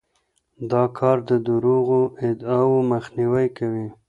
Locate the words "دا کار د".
0.71-1.31